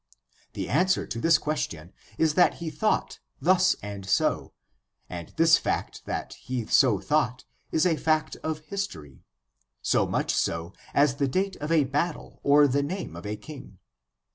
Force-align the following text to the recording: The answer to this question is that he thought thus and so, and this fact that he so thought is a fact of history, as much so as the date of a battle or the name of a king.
The 0.53 0.67
answer 0.67 1.05
to 1.05 1.21
this 1.21 1.37
question 1.37 1.93
is 2.17 2.33
that 2.33 2.55
he 2.55 2.71
thought 2.71 3.19
thus 3.39 3.75
and 3.83 4.03
so, 4.03 4.51
and 5.07 5.29
this 5.37 5.59
fact 5.59 6.05
that 6.05 6.33
he 6.41 6.65
so 6.65 6.99
thought 6.99 7.45
is 7.71 7.85
a 7.85 7.97
fact 7.97 8.35
of 8.37 8.61
history, 8.61 9.21
as 9.85 9.93
much 10.07 10.33
so 10.33 10.73
as 10.95 11.17
the 11.17 11.27
date 11.27 11.55
of 11.57 11.71
a 11.71 11.83
battle 11.83 12.39
or 12.41 12.67
the 12.67 12.81
name 12.81 13.15
of 13.15 13.27
a 13.27 13.35
king. 13.35 13.77